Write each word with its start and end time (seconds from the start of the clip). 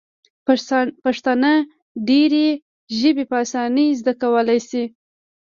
پښتانه 1.05 1.51
ډیري 2.07 2.47
ژبي 2.99 3.23
په 3.31 3.35
اسانۍ 3.45 3.87
زده 3.99 4.13
کولای 4.21 4.59
سي. 4.69 4.83